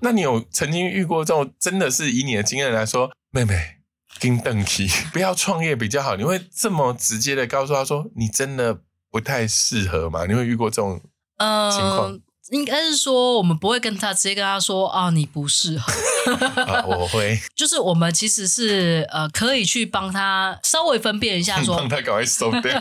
[0.00, 3.77] 那你有曾经遇过这种真的是以你的经验来说，妹妹
[4.20, 6.16] 跟邓奇 不要创业比较好？
[6.16, 10.26] 你会这么直接的告诉他说，你真的不太适合吗？
[10.26, 11.00] 你会遇过这种
[11.38, 12.18] 情况？
[12.50, 15.92] 应该是说，我们不会跟他直接跟他说啊，你不适合。
[16.86, 22.80] 我会， 就是我们其实是呃，可以去帮他稍微分辨一下，说 帮他赶快收掉，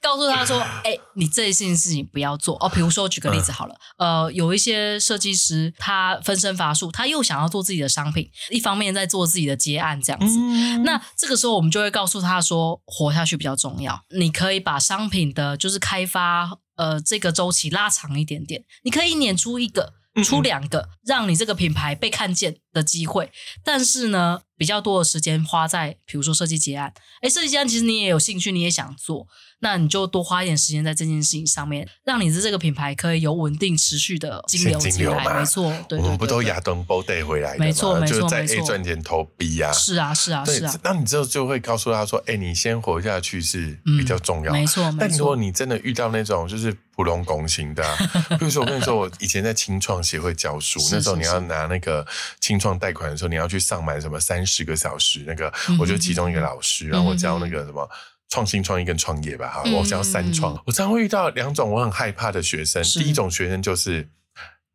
[0.00, 2.68] 告诉他说，哎，你这一件事情不要做哦。
[2.68, 10.38] 比如说，举个例子好了，呃，有一些设计师他分身乏术，他又想要做自己的商品，一方面在做自己的接案这样子。
[10.84, 14.02] 那这个时候，我们就会告诉他说，活下去比较重要。
[14.16, 16.58] 你可以把商品的就是开发。
[16.74, 19.92] 呃，这个周期拉长一点点，你可以撵出一个、
[20.24, 23.30] 出两个，让你这个品牌被看见的机会。
[23.64, 26.92] 但是呢，比较多的时间花在，比如说设计结案。
[27.20, 29.26] 哎，设计结案其实你也有兴趣，你也想做。
[29.64, 35.38] 那你就多花一点时间在这件事情上面，让你的这个品牌可以有稳定持续的金流进来。
[35.38, 39.70] 没错，对我们不都亚东包带回来的没错，没错，在 A 赚钱投 B 呀。
[39.72, 40.80] 是啊，是啊，是啊。
[40.82, 47.84] 那你之后就会告诉他说：“哎，你先活下去是比较重要。”没错，没错但如果你真的遇到那种就是普通工薪的，
[48.40, 52.04] 比如说我跟你说，我以前在青创协会教书，那时候你要拿那个
[52.40, 57.90] 清创贷款的时候，你要去上满什么三十个小时，那个我就其中一个老师让我教那个什么。
[58.28, 60.58] 创新创意跟创业吧，哈，我教三创。
[60.64, 62.82] 我常会遇到两种我很害怕的学生。
[62.82, 64.08] 第一种学生就是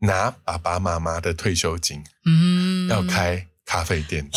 [0.02, 4.30] 拿爸爸妈妈的退休金，嗯，要开咖啡店，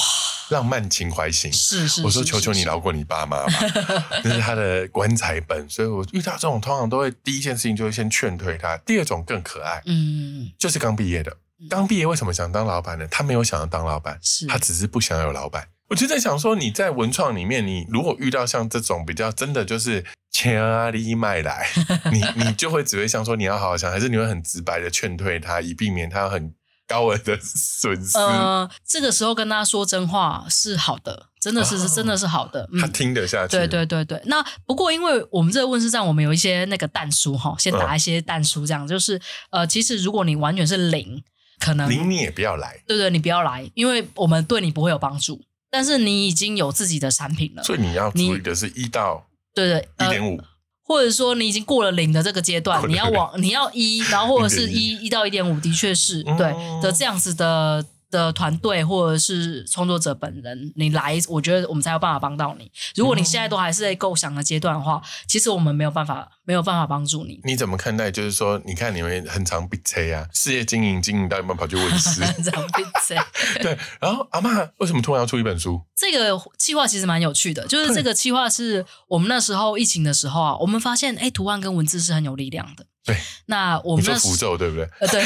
[0.49, 1.53] 浪漫情怀型。
[1.53, 3.53] 是是，我说求求你饶过你爸妈吧，
[4.25, 5.69] 那是他的棺材本。
[5.69, 8.79] 所以我遇到这种，通常都会第一件事情就会先劝退他。
[8.87, 11.37] 第二种更可爱，嗯，就是刚毕业的，
[11.69, 13.07] 刚毕业为什么想当老板呢？
[13.11, 14.19] 他没有想要当老板，
[14.49, 15.69] 他只是不想有老板。
[15.89, 21.69] 我就在想说，你在文创里面，你如果遇到像这种比较真的就是钱啊利卖来，
[22.13, 26.55] 你 你就会只会想说你要好好想，还是你会很直白的劝退他，以避免他很
[26.87, 28.17] 高额的损失。
[28.17, 33.57] 呃，这个时候跟他说真话是好的，真的是真的是好的，他听得下去。
[33.57, 34.23] 对对对对。
[34.27, 39.21] 那不过因为我们这个问世站，我们有一些那个弹书哈，先打一些弹书，这样就是
[39.51, 41.23] 呃，其实如果你完全是零，
[41.61, 42.83] 可能零你也不要来。
[42.89, 45.41] 对对，你不要来，因为我们对你不会有帮助。
[45.71, 50.43] 但是你已经有自己的产品了，所以你要注意的是一到对对一点五，
[50.83, 57.85] 或者说你已经过了零的这个阶段，你要往你要一，然后或者是一一到一点五，的确是对的这样子的。
[58.11, 62.71] 的团队或者是创作者本人，你来，我觉得我们才有办法帮到你。
[62.97, 67.41] 如果你现在都还是在构想的阶段的话，其实我们没有办法，没有办法帮助你。
[67.45, 68.11] 你怎么看待？
[68.11, 73.15] 就是说，你看你们很常比车啊，事业经营经营到一半跑去问事， 很常比车。
[73.63, 75.81] 对，然后阿妈为什么突然要出一本书？
[75.97, 82.87] 这个计划其实蛮有趣的，就是这个计划是我们那时候疫情的时候啊，我们发现哎，图案跟文字是很有力量的。
[83.05, 84.85] 对，那我们说符咒对不对？
[85.01, 85.25] 呃，对。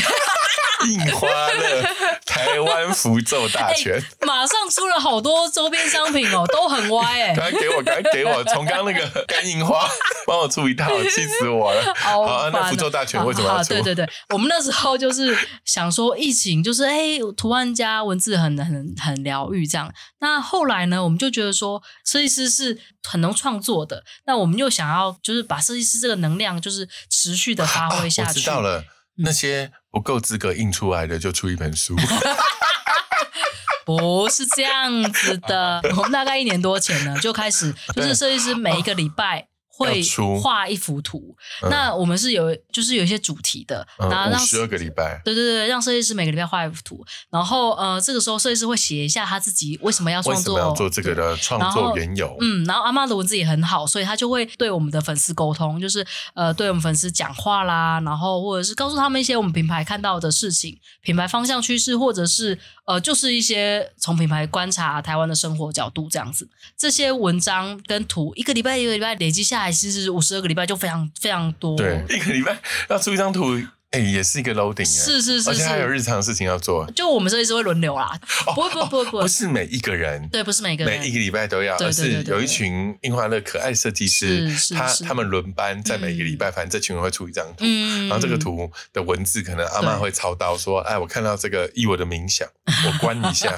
[0.87, 1.83] 印花乐
[2.27, 7.35] 台湾符咒大全， 马上出了好多周边商品哦， 都很歪哎！
[7.35, 9.89] 赶快给我，赶快给我，从刚那个干印花
[10.27, 11.95] 帮我出一套，气死我了！
[11.97, 13.71] 好，那符咒大全为什么要出？
[13.71, 19.93] 对对对，我们那时候就是想说疫情，就是哎，图案加文字很很很疗愈这样。
[20.21, 28.41] 那后来呢，我们就觉得说设计师是很能创作的，那我们又想要就是把设计师这个能量就是持续的发挥下去。
[28.41, 28.85] 知道了。
[29.17, 31.95] 那些不够资格印出来的，就出一本书。
[33.87, 39.47] 不是这样子的，我们大概一年多前呢，就开始，就是设计师每一个礼拜。
[39.77, 40.03] 会
[40.41, 41.37] 画一幅图，
[41.71, 62.57] 那我们是有就是有一些主题的，然后让十二个礼拜，对对对，让设计师每个礼拜画一幅图，然后呃这个时候设计师会写一下他自己为什么要创作，要做这个的创作缘由，嗯，然后阿妈的文字也很好，所以他就会对我们的粉丝沟通，就是呃对我们粉丝讲话啦，然后或者是告诉他们一些我们品牌看到的事情，品牌方向趋势，或者是
[62.87, 69.64] 呃就是一些从品牌观察台湾的生活角度这样子，这些文章跟图一个礼拜一个礼拜累积下来。
[69.71, 73.61] 其实五十二个礼拜就非常非常多，对，一个礼拜要出一张图。
[73.95, 76.85] 哎，也是一个 loading，是是是，而且还有日常事情要做。
[76.93, 78.11] 就我们设计师会轮流啦，
[78.55, 79.05] 不会不会不会。
[79.05, 87.65] 不，不是每一个人，对，不是每个人，每一个礼拜都要，而是有一群樱花乐可爱设计师，他他们轮班在每个礼拜，反正这群人会出一张图，
[88.09, 92.49] 然后这个图的文字可能阿妈会抄到说，哎，我看到这个依我的冥想，
[92.87, 93.57] 我关 一下，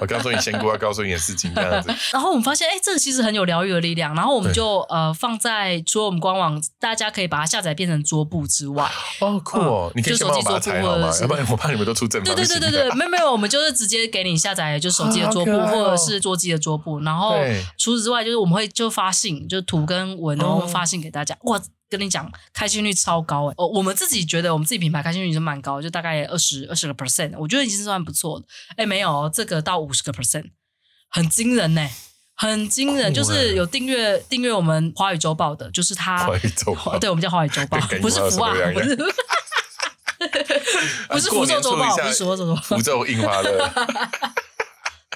[0.00, 1.94] 我告诉你仙姑要告诉你的事情这样子。
[2.12, 4.14] 然后我们发现，哎，这个其实很有疗愈的力量。
[4.14, 9.58] 然后我们就呃放在除了我们官网，大家可以把它下载变成桌布之外，哦酷。
[9.58, 11.12] 哦，你可以先帮我把它拆好吗？
[11.20, 12.34] 要不然我怕你们都出正方。
[12.34, 17.00] 对对对对对，没有没有，我们就是直接给你下载，就手机的桌布或者是桌机的桌布。
[17.00, 17.36] 然后
[17.78, 21.36] 除此之外，就是我们会就发信，就图跟文然后发信给大家。
[21.42, 23.54] 哇，跟你讲，开心率超高哎！
[23.56, 28.44] 哦，我们自己觉得我们自己品牌开心率是蛮高，就大概二十二十个 percent，我觉得已经算不错了。
[28.76, 30.50] 哎，没有这个到五十个 percent，
[31.08, 31.88] 很惊人呢。
[32.38, 38.94] 很惊人，就是有订阅订阅我们华语周报的，就是他，华语周报， 对，我们叫华语周报，不是福啊，不是，
[41.08, 43.70] 不是福州周报，不是福州周报，福州印花的。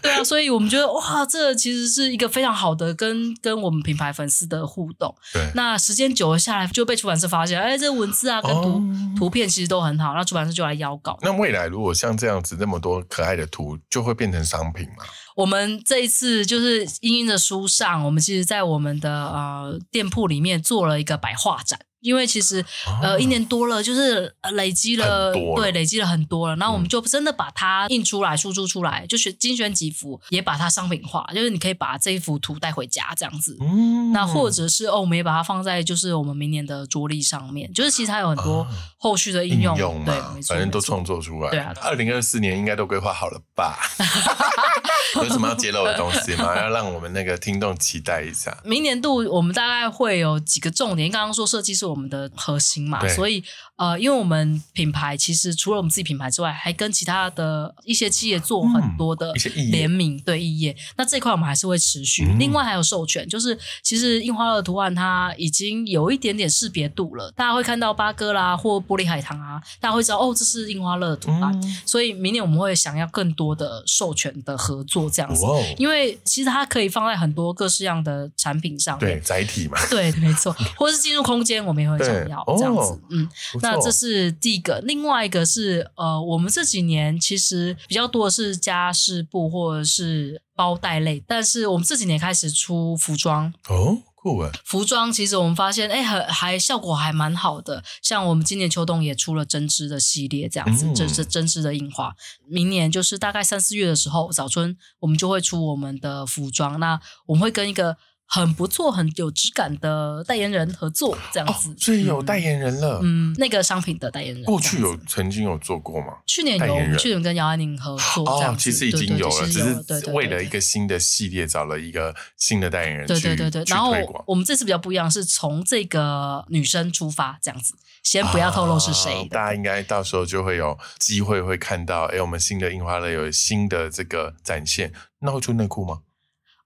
[0.03, 5.15] 对啊，所以我们觉得哇，这其实是一个非常好的跟跟我们品牌粉丝的互动。
[5.31, 8.81] 对，那时间久了下来，就被出版社发现，哎，这文字啊跟图
[9.15, 11.19] 图片其实都很好，那出版社就来邀稿。
[11.21, 15.05] 那未来如果像这样子那么多可爱的图，就会变成商品吗？
[15.37, 21.79] 我们这一次就是英英的书上，我们其实在我们的呃店铺里面做了一个百画展。
[22.01, 22.65] 因为其实
[23.03, 33.57] 呃一年多了，就是累积了对累积了很多了，然后我们就真的把它印出来输出出来，就是精选几幅，也把它商品化，就是你可以把这一幅图带回家这样子。
[33.61, 41.51] 嗯，那或者是哦，我们也把它放在就是我们明年的桌历上面，就是其实它有很多后续的应用，对，没错，反正都创作出来。
[41.51, 43.79] 对啊，二零二四年应该都规划好了吧？
[45.23, 46.57] 有什么要揭露的东西吗？
[46.57, 48.57] 要让我们那个听众期待一下。
[48.65, 53.43] 明年度我们大概会有几个重点，刚刚说设计是我们的核心嘛，所以。
[53.81, 59.33] 呃，因为我们品牌其实除了我们自己品牌之外，还跟其他的一些企业做很多的
[59.73, 62.27] 联名对异业，那这块我们还是会持续。
[62.39, 71.59] 另外还有授权，就是其实印花乐图案它已经有一点点识别度了，大家会看到八哥啦或玻璃海棠啊，大家会知道哦，这是印花乐图案。
[71.87, 75.47] 所以明年我们会想要更多的授权的合作这样子，
[75.79, 83.27] 因为其实它可以放在很多各式样的产品上面，对载体嘛， 对，没错，或者是进入空间，我们也会想要这样子，嗯，
[83.63, 83.71] 那。
[83.71, 93.55] 那这是第一个，另外一个是呃，我们这几年其实比较多的是家饰布或者是包袋类，但是我们这几年开始出服装。
[93.69, 94.51] 哦，酷哎！
[94.65, 97.83] 服装其实我们发现，哎，还还效果还蛮好的。
[98.03, 102.15] 像我们今年秋冬也出了针织的系列，这样子，针织针织的印花。
[102.47, 106.79] 明年就是大概三四月的时候，早春我们就会出我们的服装。
[106.79, 107.97] 那我们会跟一个。
[108.33, 113.01] 很不错，很有质感的代言人合作这样子，所以有代言人了。
[113.03, 116.19] 嗯，那个商品的代言人，过去有曾经有做过吗？
[116.27, 118.25] 去年有，去年跟姚安宁合作。
[118.25, 119.59] 哦，其实已经有了，只
[120.01, 123.07] 是为了一个新的系列找了一个新的代言人。
[123.09, 123.93] 对对对对，然后
[124.25, 127.75] 我们这次比较不一样，是从这个女生出发，这样子，
[128.05, 129.27] 先不要透露是谁。
[129.29, 134.93] 大家应该到时候就会有机会会看到，哎，我们新的印花乐有新的这个展现。
[135.23, 136.03] 那会出内裤吗？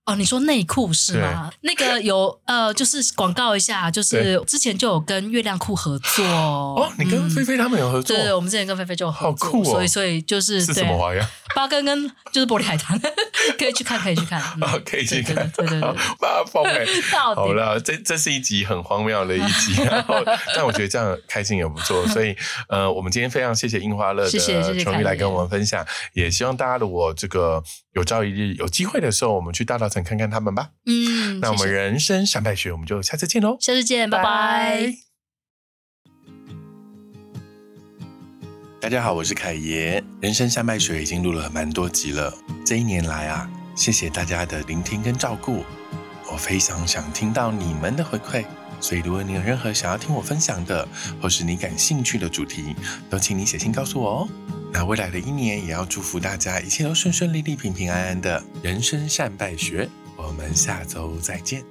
[0.07, 1.51] 哦，你说内裤是吗？
[1.63, 6.93] 那个有呃，就是广告一下，就是之前就有跟月亮裤合作哦。
[6.99, 8.15] 你跟菲菲他们有合作？
[8.15, 9.65] 对，我们之前跟菲菲就好酷哦。
[9.65, 11.27] 所以，所以就是是什么花样？
[11.55, 13.01] 八根跟就是玻璃海棠，
[13.59, 14.43] 可以去看，可以去看，
[14.85, 15.35] 可以去看。
[15.57, 16.85] 对对对，八疯哎！
[17.35, 20.17] 好了，这这是一集很荒谬的一集，然后
[20.55, 22.07] 但我觉得这样开心也不错。
[22.09, 22.37] 所以
[22.69, 27.63] 呃，我们今天非常谢谢樱花乐的球迷来跟我们分享，也希望大家如果这个
[27.95, 30.09] 有朝一日有机会的时候，我们去大稻。
[30.09, 30.71] 看看他们吧。
[30.87, 33.57] 嗯，那我们人生三百学，我们就下次见喽。
[33.61, 34.95] 下次见，拜拜。
[38.81, 40.05] 大家好，我是凯爷。
[40.21, 42.35] 人生三百学已经录了蛮多集了。
[42.67, 45.65] 这一年来啊，谢谢大家的聆听跟照顾。
[46.31, 48.45] 我非常想听到你们的回馈，
[48.81, 50.87] 所以如果你有任何想要听我分享的，
[51.23, 52.77] 或是你感兴趣的主题，
[53.09, 54.29] 都请你写信告诉我哦。
[54.77, 58.43] 那未来的一年，也要祝福大家一切都顺顺利利、平平安安的。
[58.61, 61.63] 人生善败学，我们下周再见。